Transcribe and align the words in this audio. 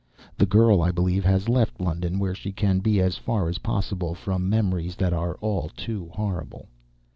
The 0.35 0.47
girl, 0.47 0.81
I 0.81 0.89
believe, 0.89 1.23
has 1.25 1.47
left 1.47 1.79
London, 1.79 2.17
where 2.17 2.33
she 2.33 2.51
can 2.51 2.79
be 2.79 2.99
as 2.99 3.17
far 3.17 3.47
as 3.49 3.59
possible 3.59 4.15
from 4.15 4.49
memories 4.49 4.95
that 4.95 5.13
are 5.13 5.35
all 5.41 5.69
too 5.77 6.09
terrible. 6.15 6.69